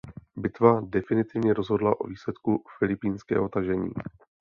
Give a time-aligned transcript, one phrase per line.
[0.37, 3.93] Bitva definitivně rozhodla o výsledku Filipínského tažení.